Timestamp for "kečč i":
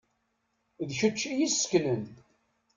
0.99-1.31